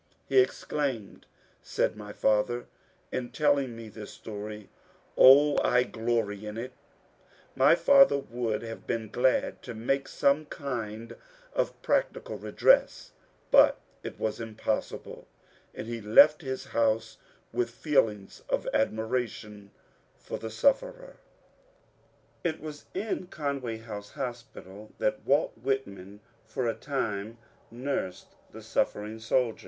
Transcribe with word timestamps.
He 0.25 0.39
exclaimed, 0.39 1.27
said 1.61 1.95
my 1.95 2.11
father, 2.11 2.65
in 3.11 3.29
tell 3.29 3.59
ing 3.59 3.75
me 3.75 3.87
this 3.87 4.09
story," 4.09 4.67
Oh, 5.15 5.59
I 5.63 5.83
glory 5.83 6.43
in 6.43 6.57
it 6.57 6.73
I" 6.73 7.27
My 7.63 7.75
father 7.75 8.17
would 8.17 8.63
have 8.63 8.87
been 8.87 9.09
glad 9.11 9.61
to 9.61 9.75
make 9.75 10.07
some 10.07 10.47
kind 10.47 11.15
of 11.53 11.79
practical 11.83 12.35
redress, 12.39 13.11
but 13.51 13.79
it 14.01 14.17
was 14.17 14.39
impossible, 14.39 15.27
and 15.71 15.85
he 15.85 16.01
left 16.01 16.41
his 16.41 16.65
house 16.65 17.17
with 17.53 17.69
feelings 17.69 18.41
of 18.49 18.67
admira 18.73 19.27
tion 19.27 19.69
for 20.17 20.39
the 20.39 20.49
sufferer. 20.49 21.17
It 22.43 22.59
was 22.59 22.85
in 22.95 23.27
Conway 23.27 23.77
House 23.77 24.09
hospital 24.13 24.93
that 24.97 25.23
Walt 25.27 25.55
Whitman, 25.59 26.21
for 26.43 26.67
a 26.67 26.73
time, 26.73 27.37
nursed 27.69 28.33
the 28.51 28.63
suffering 28.63 29.19
soldiers. 29.19 29.59